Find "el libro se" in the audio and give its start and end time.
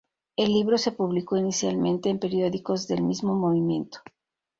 0.35-0.91